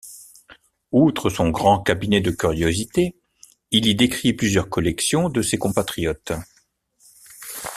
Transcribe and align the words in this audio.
Outre 0.91 1.29
son 1.29 1.49
grand 1.51 1.79
cabinet 1.83 2.21
de 2.21 2.31
curiosités, 2.31 3.15
il 3.69 3.85
y 3.85 3.93
décrit 3.93 4.33
plusieurs 4.33 4.67
collections 4.67 5.29
de 5.29 5.43
ses 5.43 5.59
compatriotes. 5.59 6.31